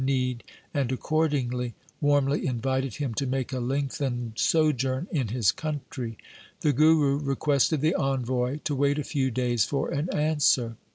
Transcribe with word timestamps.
16 0.03 0.07
THE 0.07 0.09
SIKH 0.09 0.23
RELIGION 0.23 0.33
need, 0.33 0.43
and 0.81 0.91
accordingly 0.91 1.73
warmly 2.01 2.47
invited 2.47 2.95
him 2.95 3.13
to 3.13 3.27
make 3.27 3.53
a 3.53 3.59
lengthened 3.59 4.33
sojourn 4.35 5.07
in 5.11 5.27
his 5.27 5.51
country. 5.51 6.17
The 6.61 6.73
Guru 6.73 7.19
requested 7.19 7.81
the 7.81 7.93
envoy 7.93 8.61
to 8.63 8.73
wait 8.73 8.97
a 8.97 9.03
few 9.03 9.29
days 9.29 9.63
for 9.65 9.89
an 9.91 10.09
answer. 10.09 10.75